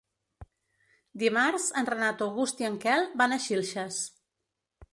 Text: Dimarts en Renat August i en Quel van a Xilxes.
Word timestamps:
Dimarts 1.23 1.67
en 1.81 1.89
Renat 1.91 2.23
August 2.29 2.63
i 2.65 2.69
en 2.73 2.79
Quel 2.87 3.05
van 3.23 3.35
a 3.37 3.41
Xilxes. 3.45 4.01